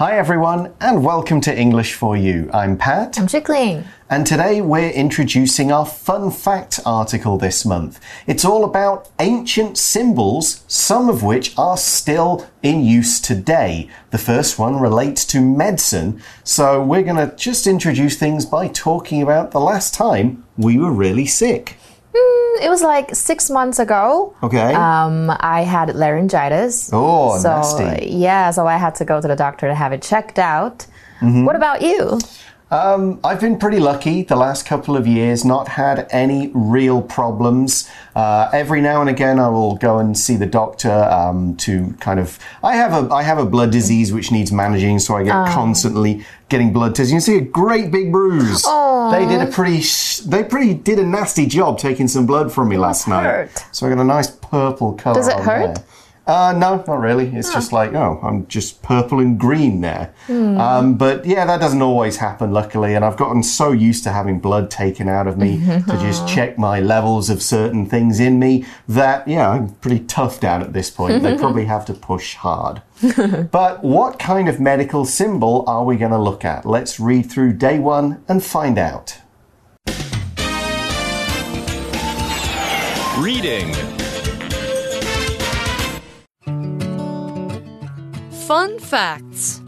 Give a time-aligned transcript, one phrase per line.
[0.00, 2.48] Hi, everyone, and welcome to English for You.
[2.54, 3.18] I'm Pat.
[3.20, 3.84] I'm Chickling.
[4.08, 8.00] And today we're introducing our fun fact article this month.
[8.26, 13.90] It's all about ancient symbols, some of which are still in use today.
[14.10, 19.20] The first one relates to medicine, so we're going to just introduce things by talking
[19.20, 21.76] about the last time we were really sick.
[22.14, 24.34] Mm, it was like six months ago.
[24.42, 24.74] Okay.
[24.74, 26.90] Um, I had laryngitis.
[26.92, 28.08] Oh, so, nasty.
[28.10, 30.86] Yeah, so I had to go to the doctor to have it checked out.
[31.22, 32.18] What about you?
[32.70, 37.90] Um, I've been pretty lucky the last couple of years, not had any real problems.
[38.14, 42.20] Uh, every now and again, I will go and see the doctor um, to kind
[42.20, 42.38] of.
[42.62, 46.24] I have a I have a blood disease which needs managing, so I get constantly
[46.48, 47.10] getting blood tests.
[47.10, 48.62] You can see a great big bruise.
[48.62, 52.68] They did a pretty sh- they pretty did a nasty job taking some blood from
[52.68, 53.24] me last night.
[53.24, 53.64] hurt?
[53.72, 55.14] So I got a nice purple color.
[55.14, 55.74] Does it on hurt?
[55.74, 55.84] there.
[56.26, 57.26] Uh, no, not really.
[57.34, 60.14] It's just like, oh, I'm just purple and green there.
[60.28, 62.94] Um, but yeah, that doesn't always happen, luckily.
[62.94, 66.56] And I've gotten so used to having blood taken out of me to just check
[66.56, 70.90] my levels of certain things in me that, yeah, I'm pretty tough down at this
[70.90, 71.22] point.
[71.22, 72.82] they probably have to push hard.
[73.50, 76.64] but what kind of medical symbol are we going to look at?
[76.64, 79.18] Let's read through day one and find out.
[83.18, 83.74] Reading.
[88.50, 89.62] Fun facts.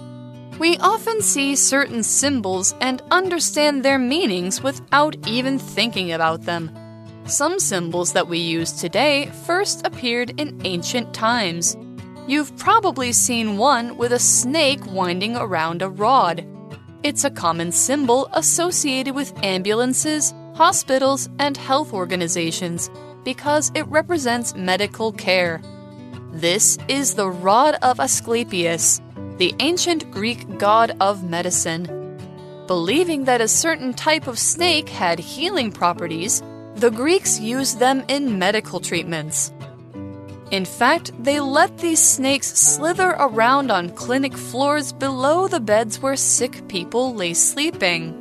[0.59, 6.69] We often see certain symbols and understand their meanings without even thinking about them.
[7.25, 11.77] Some symbols that we use today first appeared in ancient times.
[12.27, 16.45] You've probably seen one with a snake winding around a rod.
[17.05, 22.91] It's a common symbol associated with ambulances, hospitals, and health organizations
[23.23, 25.63] because it represents medical care.
[26.33, 29.03] This is the rod of Asclepius,
[29.37, 31.85] the ancient Greek god of medicine.
[32.67, 36.43] Believing that a certain type of snake had healing properties,
[36.75, 39.53] the Greeks used them in medical treatments.
[40.51, 46.17] In fact, they let these snakes slither around on clinic floors below the beds where
[46.17, 48.17] sick people lay sleeping.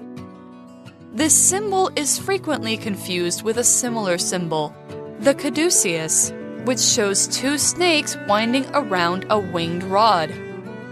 [1.14, 4.76] This symbol is frequently confused with a similar symbol,
[5.20, 6.34] the caduceus,
[6.66, 10.32] which shows two snakes winding around a winged rod.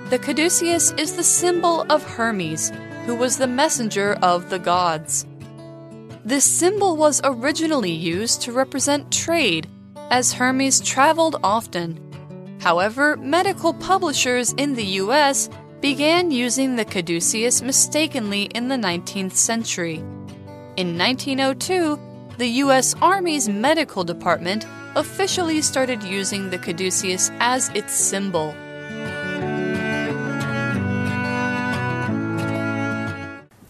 [0.09, 2.72] The caduceus is the symbol of Hermes,
[3.06, 5.25] who was the messenger of the gods.
[6.25, 9.68] This symbol was originally used to represent trade,
[10.12, 12.00] as Hermes traveled often.
[12.59, 15.50] However, medical publishers in the US
[15.81, 20.03] began using the caduceus mistakenly in the 19th century.
[20.75, 22.00] In 1902,
[22.38, 22.96] the U.S.
[23.02, 24.66] Army's medical department
[24.96, 28.56] officially started using the caduceus as its symbol.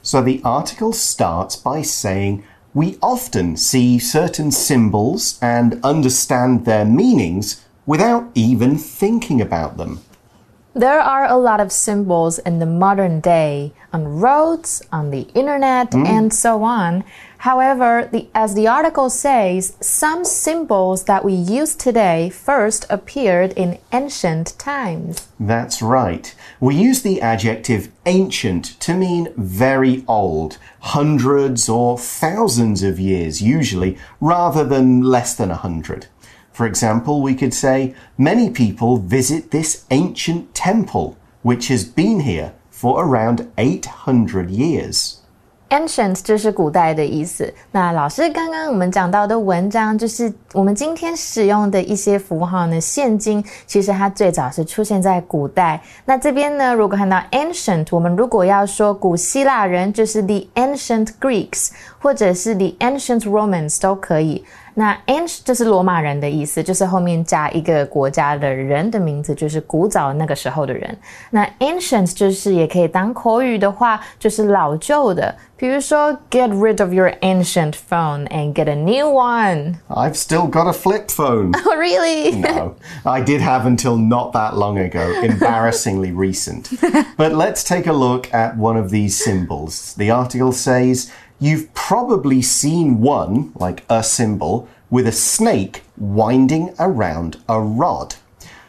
[0.01, 2.43] So the article starts by saying,
[2.73, 9.99] We often see certain symbols and understand their meanings without even thinking about them.
[10.75, 15.91] There are a lot of symbols in the modern day on roads, on the internet,
[15.91, 16.05] mm.
[16.05, 17.03] and so on.
[17.39, 23.79] However, the, as the article says, some symbols that we use today first appeared in
[23.91, 25.27] ancient times.
[25.39, 26.35] That's right.
[26.59, 33.97] We use the adjective ancient to mean very old, hundreds or thousands of years usually,
[34.21, 36.07] rather than less than a hundred.
[36.58, 42.52] For example, we could say, many people visit this ancient temple, which has been here
[42.70, 45.16] for around 800 years.
[45.70, 47.52] Ancient 就是古代的意思。
[47.72, 52.80] 那老师刚刚我们讲到的文章，就是我们今天使用的一些符号呢。
[52.80, 55.82] 现今其实它最早是出现在古代。
[56.04, 64.44] 那这边呢，如果看到 ancient，我们如果要说古希腊人，就是 the ancient Greeks，或者是 the ancient Romans 都可以。
[64.78, 70.98] 那 ancient 就是罗马人的意思，就是后面加一个国家的人的名字，就是古早那个时候的人。
[71.30, 75.34] 那 ancient 就是也可以当口语的话，就是老旧的。
[75.56, 79.76] 比如说，get rid of your ancient phone and get a new one。
[79.88, 81.52] I've still got a flip phone.
[81.64, 82.32] Oh, really?
[82.32, 82.74] No,
[83.04, 86.70] I did have until not that long ago, embarrassingly recent.
[87.16, 89.94] But let's take a look at one of these symbols.
[89.96, 97.37] The article says you've probably seen one, like a symbol, with a snake winding around
[97.47, 98.15] a rod.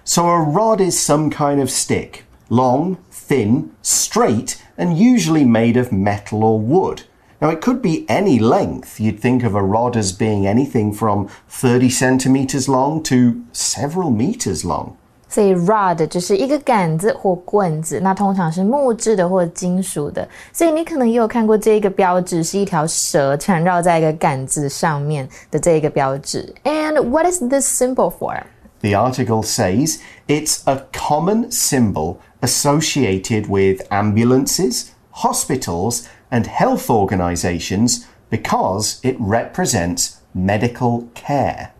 [0.05, 5.93] So a rod is some kind of stick, long, thin, straight, and usually made of
[5.93, 7.05] metal or wood.
[7.41, 9.01] Now, it could be any length.
[9.01, 14.63] You'd think of a rod as being anything from 30 centimeters long to several meters
[14.65, 14.99] long.
[15.30, 20.26] 所以 rod 就是一个杆子或棍子，那通常是木质的或金属的。
[20.54, 26.54] 所以你可能也有看过这一个标志，是一条蛇缠绕在一个杆子上面的这一个标志。
[26.64, 28.44] And what is this symbol for?
[28.82, 29.98] The article says
[30.28, 41.08] it's a common symbol associated with ambulances, hospitals, and health organizations because it represents medical
[41.16, 41.72] care.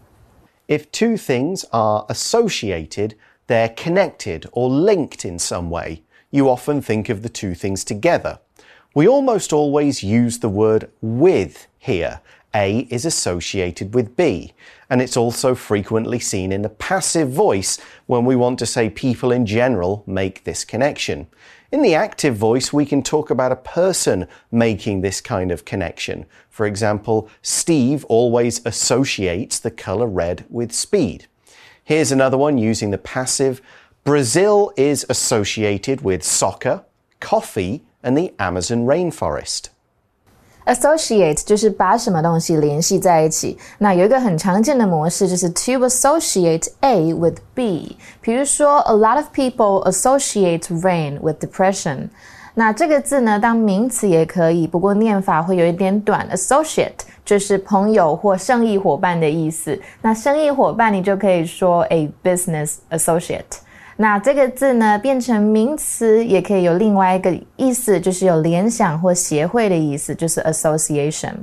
[0.68, 3.14] If two things are associated,
[3.51, 6.05] they're connected or linked in some way.
[6.31, 8.39] You often think of the two things together.
[8.95, 12.21] We almost always use the word with here.
[12.55, 14.53] A is associated with B,
[14.89, 19.33] and it's also frequently seen in the passive voice when we want to say people
[19.33, 21.27] in general make this connection.
[21.73, 26.25] In the active voice, we can talk about a person making this kind of connection.
[26.51, 31.27] For example, Steve always associates the color red with speed.
[31.90, 33.58] Here's another one using the passive.
[34.04, 36.82] Brazil is associated with soccer,
[37.20, 39.66] coffee, and the Amazon rainforest.
[40.66, 43.56] Associate 就是把什么东西联系在一起。
[43.78, 47.98] 那有一个很常见的模式就是 to associate A with B。
[48.20, 52.10] 比如说，a lot of people associate rain with depression。
[52.56, 56.28] 那这个字呢，当名词也可以，不过念法会有一点短。
[56.32, 59.80] Associate 就是朋友或生意伙伴的意思。
[60.02, 63.60] 那生意伙伴，你就可以说 a business associate。
[63.98, 71.34] 那这个字呢，变成名词也可以有另外一个意思，就是有联想或协会的意思，就是 association。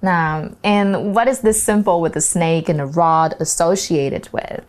[0.00, 4.60] 那 and what is this symbol with the snake and the rod associated with?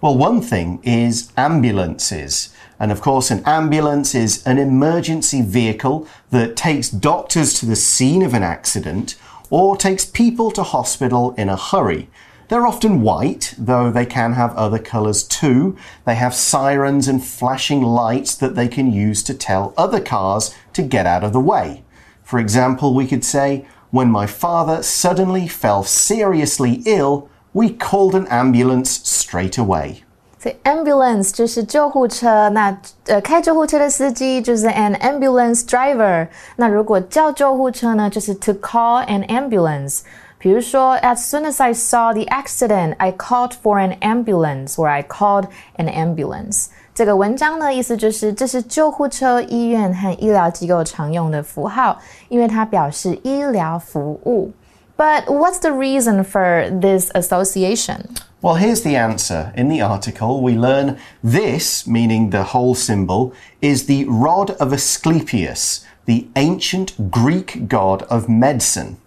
[0.00, 2.48] Well, one thing is ambulances.
[2.78, 8.24] And of course, an ambulance is an emergency vehicle that takes doctors to the scene
[8.24, 9.16] of an accident
[9.55, 12.09] or takes people to hospital in a hurry.
[12.49, 15.77] They're often white, though they can have other colours too.
[16.05, 20.81] They have sirens and flashing lights that they can use to tell other cars to
[20.81, 21.85] get out of the way.
[22.21, 28.27] For example, we could say, When my father suddenly fell seriously ill, we called an
[28.27, 30.03] ambulance straight away.
[30.44, 32.74] 所以 ambulance 就是救护车，那
[33.06, 36.26] 呃开救护车的司机就是 an ambulance driver。
[36.56, 40.00] 那如果叫救护车呢，就是 to call an ambulance。
[40.38, 45.44] 比如说，as soon as I saw the accident, I called for an ambulance, or I called
[45.76, 46.68] an ambulance。
[46.94, 51.98] 这个文章呢，意思就是这是救护车、医院和医疗机构常用的符号，
[52.30, 54.50] 因为它表示医疗服务。
[54.97, 58.15] But what's the reason for this association?
[58.41, 59.51] Well, here's the answer.
[59.55, 65.85] In the article, we learn this, meaning the whole symbol, is the rod of Asclepius,
[66.05, 68.97] the ancient Greek god of medicine.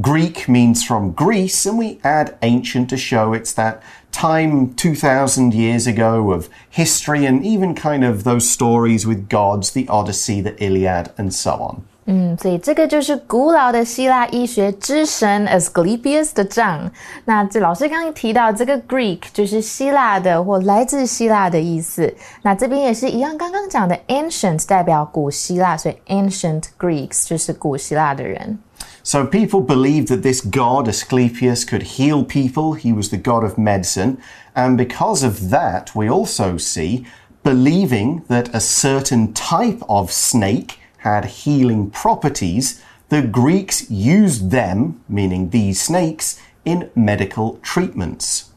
[0.00, 3.82] Greek means from Greece, and we add ancient to show it's that
[4.12, 9.88] time 2,000 years ago of history and even kind of those stories with gods, the
[9.88, 11.86] Odyssey, the Iliad, and so on.
[12.05, 16.91] 嗯，所以这个就是古老的希腊医学之神 Asclepius 的杖。
[17.25, 22.11] 那这老师刚刚提到这个 Greek 就是希腊的或来自希腊的意思。
[22.41, 28.57] 那这边也是一样，刚刚讲的 ancient 代表古希腊，所以 ancient Greeks 就是古希腊的人。
[29.03, 32.75] So people believed that this god Asclepius could heal people.
[32.75, 34.17] He was the god of medicine.
[34.53, 37.05] And because of that, we also see
[37.43, 45.50] believing that a certain type of snake had healing properties, the Greeks used them, meaning
[45.50, 48.50] these snakes, in medical treatments.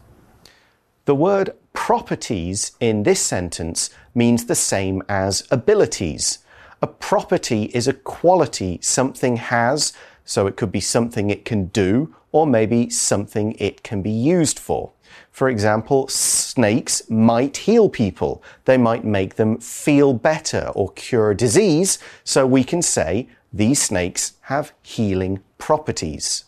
[1.06, 6.40] The word properties in this sentence means the same as abilities.
[6.82, 9.94] A property is a quality something has,
[10.30, 14.60] so it could be something it can do, or maybe something it can be used
[14.60, 14.92] for.
[15.32, 18.44] For example, snakes might heal people.
[18.66, 21.98] They might make them feel better or cure disease.
[22.24, 26.46] So we can say these snakes have healing properties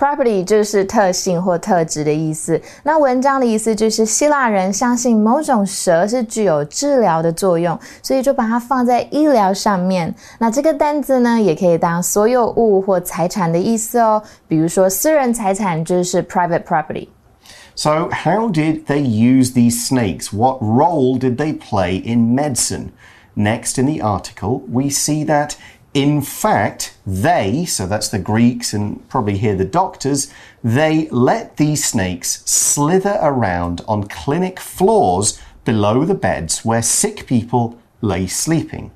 [0.00, 2.60] Property 就是特性或特质的意思。
[2.82, 10.14] 那文章的意思就是希腊人相信某种蛇是具有治疗的作用，所以就把它放在医疗上面。
[10.38, 14.22] 那这个单字呢，也可以当所有物或财产的意思哦。
[14.46, 20.30] 比如说私人财产就是 private property。So, how did they use these snakes?
[20.30, 22.88] What role did they play in medicine?
[23.34, 25.56] Next in the article, we see that
[25.92, 30.31] in fact, they, so that's the Greeks and probably here the doctors,
[30.63, 37.79] they let these snakes slither around on clinic floors below the beds where sick people
[38.01, 38.91] lay sleeping.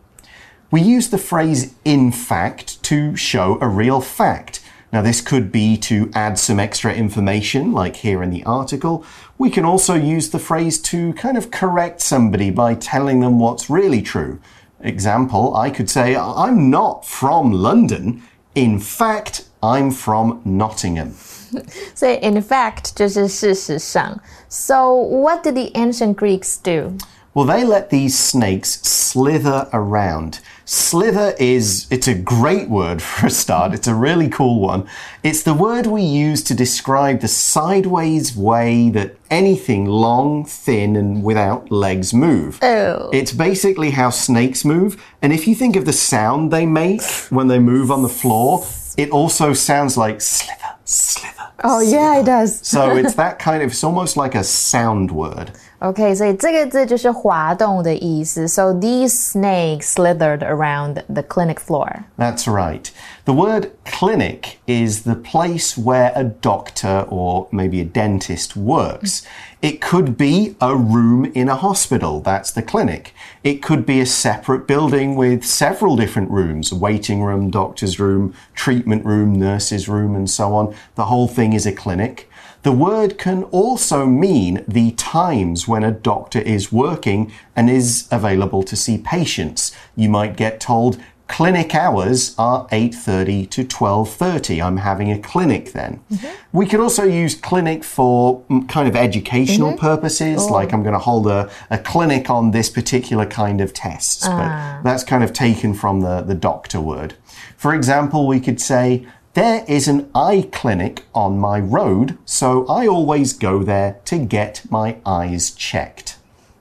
[0.72, 4.62] We use the phrase in fact to show a real fact.
[4.92, 9.06] Now, this could be to add some extra information, like here in the article.
[9.38, 13.70] We can also use the phrase to kind of correct somebody by telling them what's
[13.70, 14.40] really true
[14.85, 18.23] Example, I could say, I'm not from London.
[18.55, 21.15] In fact, I'm from Nottingham.
[21.95, 24.19] 所以 in fact 就是事实上。
[24.49, 26.97] So what did the ancient Greeks do?
[27.36, 30.40] Well, they let these snakes slither around.
[30.64, 33.74] Slither is, it's a great word for a start.
[33.74, 34.88] It's a really cool one.
[35.22, 41.26] It's the word we use to describe the sideways way that anything long, thin, and
[41.26, 42.58] without legs move.
[42.64, 43.10] Oh.
[43.12, 45.04] It's basically how snakes move.
[45.22, 47.02] And if you think of the sound they make
[47.32, 48.66] when they move on the floor,
[48.96, 51.52] it also sounds like slither, slither.
[51.66, 52.66] Oh yeah, it does.
[52.66, 55.52] So it's that kind of, it's almost like a sound word.
[55.85, 58.47] Okay, 所以这个字就是滑动的意思。
[58.47, 62.05] So these snakes slithered around the clinic floor.
[62.19, 62.91] That's right.
[63.25, 69.23] The word clinic is the place where a doctor or maybe a dentist works.
[69.63, 72.21] It could be a room in a hospital.
[72.21, 73.15] That's the clinic.
[73.43, 79.07] It could be a separate building with several different rooms waiting room, doctor's room, treatment
[79.07, 80.75] room, nurse's room, and so on.
[80.95, 82.29] The whole thing is a clinic.
[82.66, 88.64] The word can also mean the times when a doctor is working and is available
[88.64, 89.72] to see patients.
[89.96, 96.00] You might get told, clinic hours are 8.30 to 12.30 i'm having a clinic then
[96.12, 96.30] mm -hmm.
[96.52, 99.90] we could also use clinic for mm, kind of educational mm -hmm.
[99.90, 100.60] purposes oh.
[100.60, 104.38] like i'm going to hold a, a clinic on this particular kind of tests ah.
[104.38, 104.48] but
[104.84, 107.16] that's kind of taken from the, the doctor word
[107.58, 112.87] for example we could say there is an eye clinic on my road, so I
[112.87, 116.15] always go there to get my eyes checked.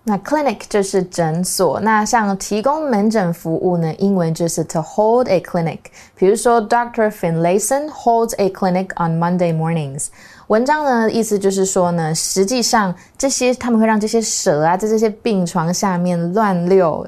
[0.03, 5.79] 那 clinic 就是诊所，那像提供门诊服务呢，英文就是 to hold a clinic。
[6.15, 7.11] 比如说，Dr.
[7.11, 10.07] Finlayson holds a clinic on Monday mornings。
[10.47, 17.05] 文章呢意思就是说呢，实际上这些他们会让这些蛇啊在这些病床下面乱溜。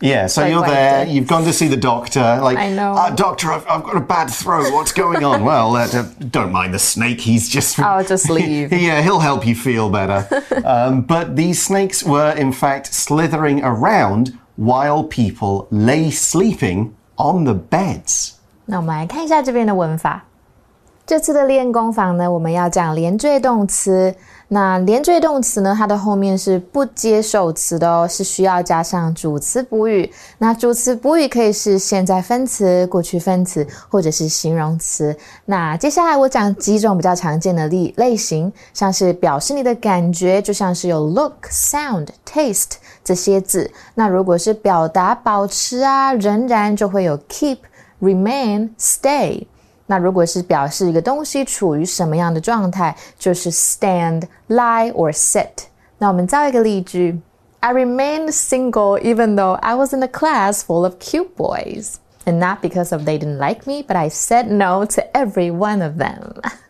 [0.00, 2.94] yeah, so you're there, you've gone to see the doctor, like, I know.
[2.94, 5.44] Uh, doctor, I've, I've, got a bad throat, what's going on?
[5.44, 5.86] well, uh,
[6.30, 7.78] don't mind the snake, he's just.
[7.78, 8.72] I'll just leave.
[8.72, 10.26] yeah, he'll help you feel better.
[10.64, 17.54] um, but these snakes were, in fact, slithering around while people lay sleeping on the
[17.54, 18.34] beds.
[18.66, 20.24] 那我们来看一下这边的文法。
[21.06, 24.14] 这次的练功房呢，我们要讲连缀动词。
[24.51, 25.75] 那连缀动词呢？
[25.77, 30.11] 它的后面是不接受词的哦，是需要加上主词补语。
[30.39, 35.15] 那主词补语可以是现在分词、过去分词，或者是形容词。
[35.45, 42.71] 那接下来我讲几种比较常见的例类型，像是表示你的感觉，就像是有 look、sound、taste
[43.03, 43.69] 这些字。
[43.93, 47.59] 那如果是表达保持啊、仍然，就会有 keep、
[48.01, 49.43] remain、stay。
[49.88, 55.66] 那如果是表示一个东西处于什么样的状态，就是 stand, lie or sit。
[55.98, 57.20] 那我们造一个例句：
[57.60, 61.94] I remained single even though I was in a class full of cute boys,
[62.24, 65.82] and not because of they didn't like me, but I said no to every one
[65.82, 66.40] of them.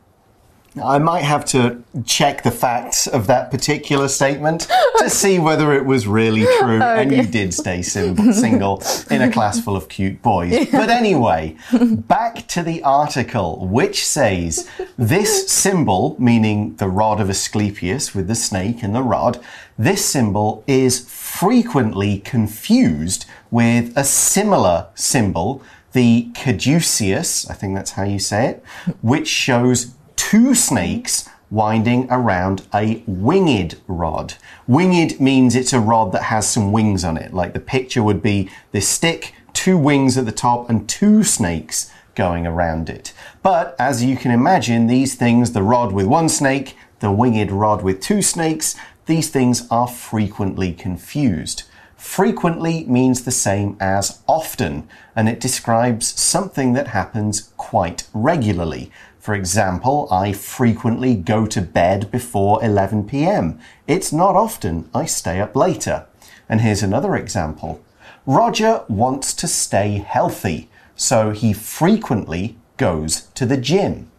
[0.84, 4.68] I might have to check the facts of that particular statement
[5.00, 6.78] to see whether it was really true.
[6.78, 7.02] Okay.
[7.02, 10.70] And you did stay single in a class full of cute boys.
[10.72, 18.14] But anyway, back to the article, which says this symbol, meaning the rod of Asclepius
[18.14, 19.44] with the snake and the rod,
[19.78, 28.04] this symbol is frequently confused with a similar symbol, the caduceus, I think that's how
[28.04, 28.64] you say it,
[29.02, 34.34] which shows two snakes winding around a winged rod.
[34.68, 37.34] Winged means it's a rod that has some wings on it.
[37.34, 41.90] Like the picture would be this stick, two wings at the top, and two snakes
[42.16, 43.14] going around it.
[43.42, 47.82] But as you can imagine, these things, the rod with one snake, the winged rod
[47.82, 51.64] with two snakes, these things are frequently confused.
[51.96, 58.90] Frequently means the same as often, and it describes something that happens quite regularly.
[59.30, 63.60] For example, I frequently go to bed before 11 pm.
[63.86, 66.08] It's not often I stay up later.
[66.50, 67.80] And here's another example.
[68.26, 74.10] Roger wants to stay healthy, so he frequently goes to the gym.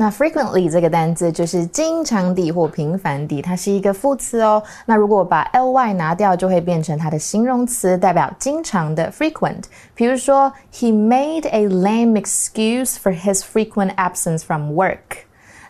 [0.00, 4.62] 那 frequently 这个单字就是经常地或频繁地，它是一个副词哦。
[4.86, 9.64] 那如果把 ly 拿掉，就会变成它的形容词，代表经常的 frequent。
[9.96, 14.98] 比如说，He made a lame excuse for his frequent absence from work。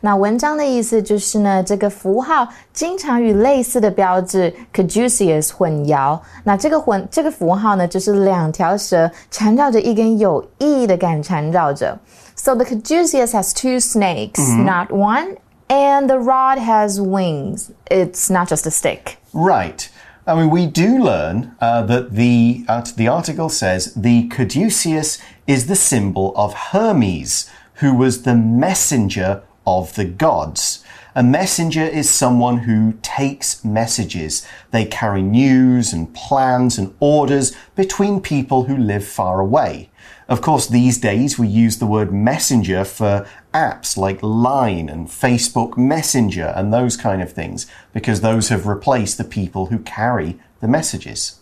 [0.03, 6.21] 那文章的意思就是呢，这个符号经常与类似的标志 caduceus 混淆。
[6.45, 11.99] 那这个混这个符号呢，就是两条蛇缠绕着一根有意义的杆缠绕着。
[12.39, 17.73] So the caduceus has two snakes, not one, and the rod has wings.
[17.91, 19.19] It's not just a stick.
[19.33, 19.91] Right.
[20.25, 25.67] I mean, we do learn uh, that the, uh, the article says the caduceus is
[25.67, 30.85] the symbol of Hermes, who was the messenger of the gods.
[31.15, 34.47] A messenger is someone who takes messages.
[34.71, 39.91] They carry news and plans and orders between people who live far away.
[40.28, 45.78] Of course, these days we use the word messenger for apps like Line and Facebook
[45.78, 50.68] Messenger and those kind of things because those have replaced the people who carry the
[50.68, 51.34] messages.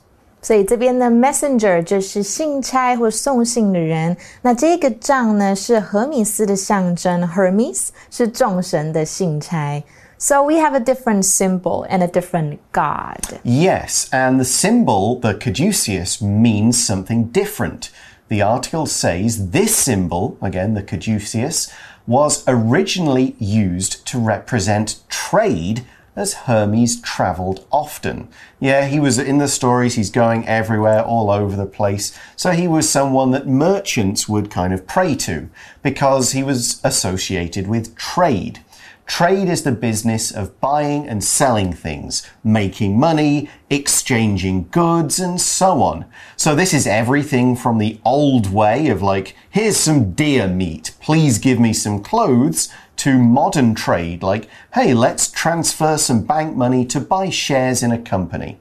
[0.43, 4.17] 所以这边的 messenger 就是信差或送信的人。
[4.41, 9.83] 那这个杖呢是荷米斯的象征，Hermes 是众神的信差。
[10.17, 13.39] So we have a different symbol and a different god.
[13.43, 17.89] Yes, and the symbol, the caduceus, means something different.
[18.28, 21.72] The article says this symbol, again the caduceus,
[22.06, 25.84] was originally used to represent trade
[26.16, 28.28] as Hermes traveled often.
[28.58, 32.18] Yeah, he was in the stories, he's going everywhere, all over the place.
[32.34, 35.50] So he was someone that merchants would kind of pray to
[35.82, 38.60] because he was associated with trade.
[39.06, 45.80] Trade is the business of buying and selling things, making money, exchanging goods, and so
[45.80, 46.06] on.
[46.36, 51.38] So this is everything from the old way of like, here's some deer meat, please
[51.38, 56.98] give me some clothes, to modern trade like, hey, let's transfer some bank money to
[56.98, 58.58] buy shares in a company.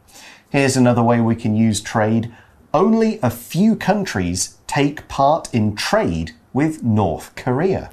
[0.49, 2.33] Here's another way we can use trade.
[2.73, 7.91] Only a few countries take part in trade with North Korea.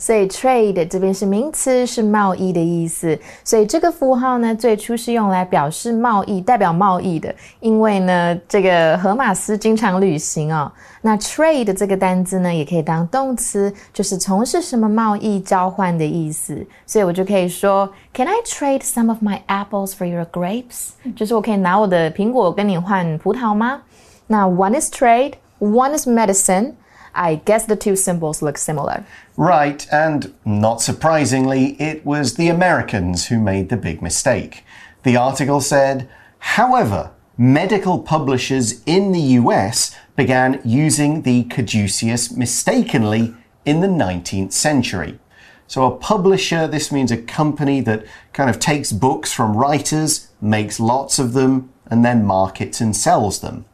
[0.00, 3.16] 所以 trade 这边是名词，是贸易的意思。
[3.44, 7.32] 所以这个符号呢，最初是用来表示贸易，代表贸易的。
[7.60, 10.72] 因为呢，这个荷马斯经常旅行哦。
[11.02, 16.66] 那 trade 这个单字呢，也可以当动词，就是从事什么贸易交换的意思。
[16.86, 20.92] 所以我就可以说，Can I trade some of my apples for your grapes？
[21.14, 23.82] 就是我可以拿我的苹果跟你换葡萄吗？
[24.26, 26.72] 那 one is trade，one is medicine。
[27.14, 29.04] I guess the two symbols look similar.
[29.36, 34.64] Right, and not surprisingly, it was the Americans who made the big mistake.
[35.02, 36.08] The article said,
[36.38, 45.18] however, medical publishers in the US began using the caduceus mistakenly in the 19th century.
[45.66, 50.80] So, a publisher, this means a company that kind of takes books from writers, makes
[50.80, 53.64] lots of them, and then markets and sells them.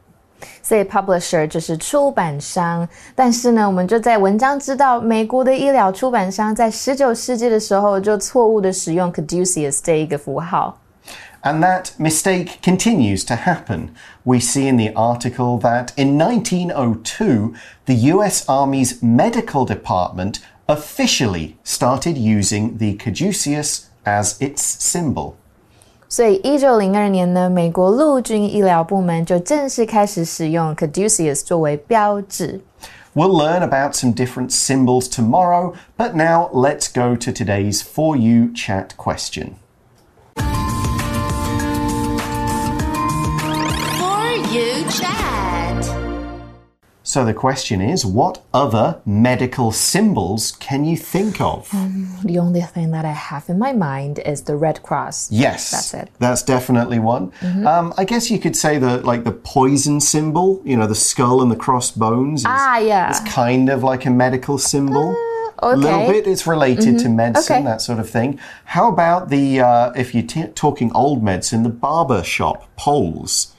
[0.63, 10.77] 所以 publisher 就是出版商，但是呢，我们就在文章知道，美国的医疗出版商在十九世纪的时候就错误的使用 caduceus 这一个符号。
[11.43, 13.89] And that mistake continues to happen.
[14.23, 17.53] We see in the article that in 1902,
[17.85, 20.35] the US Army's medical department
[20.67, 25.33] officially started using the caduceus as its symbol.
[26.09, 32.59] 所以，一九零二年呢，美国陆军医疗部门就正式开始使用 caduceus 作为标志。
[33.13, 38.95] We'll learn about some different symbols tomorrow, but now let's go to today's For You chat
[38.97, 39.55] question.
[43.97, 45.44] For you chat.
[47.16, 51.70] So the question is what other medical symbols can you think of?
[52.22, 55.32] The only thing that I have in my mind is the Red Cross.
[55.32, 56.10] Yes, That's it.
[56.18, 57.32] That's definitely one.
[57.64, 60.60] Um, I guess you could say the like the poison symbol.
[60.62, 62.40] You know, the skull and the crossbones.
[62.40, 63.10] Is, Ah, yeah.
[63.10, 65.16] is kind of like a medical symbol.
[65.60, 66.26] A little bit.
[66.26, 67.64] It's related to medicine, Okay.
[67.64, 68.38] that sort of thing.
[68.66, 73.54] How about the uh, if you're t- talking old medicine, the barber shop poles.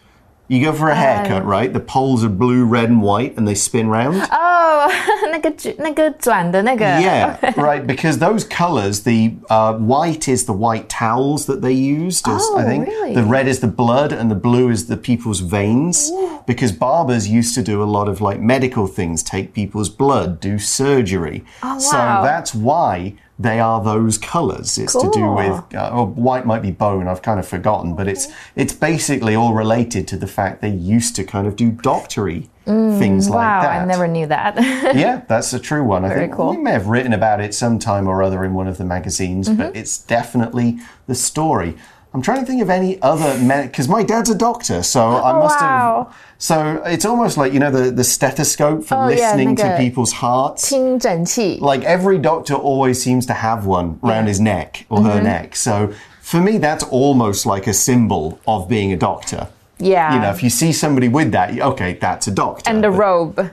[0.49, 1.73] You go for a haircut, right?
[1.73, 4.29] The poles are blue, red, and white, and they spin round.
[4.31, 4.91] Oh,
[5.31, 7.87] 那个转那个转的那个 Yeah, right.
[7.87, 12.29] Because those colors, the uh, white is the white towels that they used.
[12.29, 13.15] As, I Oh, think really?
[13.15, 16.11] the red is the blood, and the blue is the people's veins.
[16.47, 20.59] Because barbers used to do a lot of like medical things, take people's blood, do
[20.59, 21.45] surgery.
[21.79, 22.23] So Oh, wow.
[22.25, 24.78] that's why they are those colors.
[24.80, 27.08] It's to do with uh, oh, white might be bone.
[27.08, 31.16] I've kind of forgotten, but it's it's basically all related to the fact they used
[31.18, 34.56] to kind of do doctory things like Mm, Wow, that I never knew that.
[34.96, 36.04] yeah, that's a true one.
[36.04, 36.50] I Very think cool.
[36.50, 39.68] we may have written about it sometime or other in one of the magazines, but
[39.68, 39.78] Mm-hmm.
[39.78, 41.78] it's definitely the story.
[42.17, 45.59] I'm trying to think of any other because my dad's a doctor, so I must
[45.61, 46.09] wow.
[46.11, 46.17] have.
[46.37, 49.79] So it's almost like you know the the stethoscope for Oh, yeah, listening to 那个
[49.79, 50.69] people's hearts.
[50.69, 55.11] 听诊器 Like every doctor always seems to have one around his neck or Mm-hmm.
[55.11, 55.57] her neck.
[55.57, 55.89] So
[56.21, 59.47] for me, that's almost like a symbol of being a doctor.
[59.79, 60.15] Yeah.
[60.15, 62.69] You know, if you see somebody with that, you- okay, that's a doctor.
[62.71, 63.51] and the But- robe.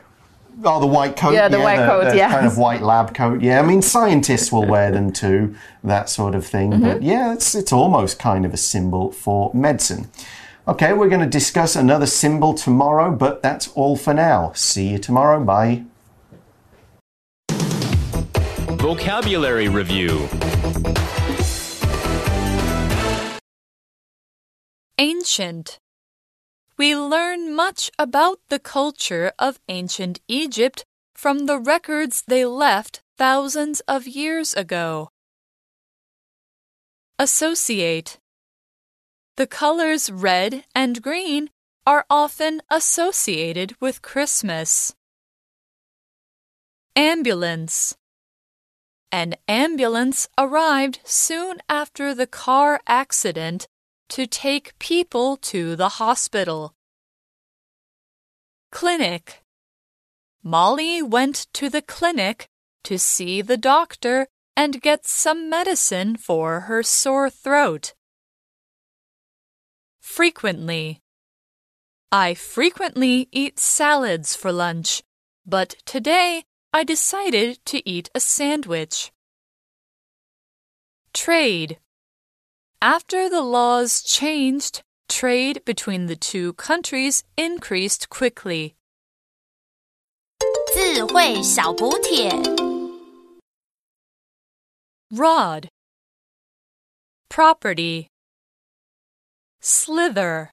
[0.62, 1.32] Oh, the white coat.
[1.32, 2.32] Yeah, the white coat, the yes.
[2.32, 3.42] kind of white lab coat.
[3.42, 6.70] Yeah, I mean, scientists will wear them too, that sort of thing.
[6.70, 6.82] Mm-hmm.
[6.82, 10.08] But yeah, it's it's almost kind of a symbol for medicine.
[10.66, 14.52] Okay, we're going to discuss another symbol tomorrow, but that's all for now.
[14.54, 15.44] See you tomorrow.
[15.44, 15.84] Bye.
[18.78, 20.28] Vocabulary Review
[24.98, 25.78] Ancient.
[26.76, 30.84] We learn much about the culture of ancient Egypt
[31.14, 35.10] from the records they left thousands of years ago.
[37.16, 38.18] Associate.
[39.36, 41.50] The colors red and green
[41.86, 44.96] are often associated with Christmas.
[46.96, 47.94] Ambulance.
[49.12, 53.68] An ambulance arrived soon after the car accident
[54.10, 56.74] to take people to the hospital.
[58.70, 59.42] Clinic.
[60.42, 62.48] Molly went to the clinic
[62.84, 67.94] to see the doctor and get some medicine for her sore throat.
[70.00, 71.00] Frequently.
[72.12, 75.02] I frequently eat salads for lunch,
[75.44, 79.12] but today I decided to eat a sandwich.
[81.12, 81.78] Trade.
[82.83, 88.75] After the laws changed, trade between the two countries increased quickly.
[90.73, 92.29] 智慧小补帖。
[95.11, 95.69] Rod.
[97.29, 98.07] Property.
[99.59, 100.51] Slither.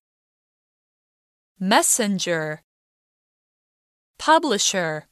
[1.60, 2.62] Messenger.
[4.18, 5.06] Publisher.